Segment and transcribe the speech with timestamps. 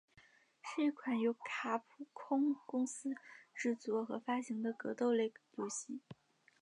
[0.63, 3.11] 是一款由卡普空公司
[3.53, 6.01] 制作和发行的格斗类游戏。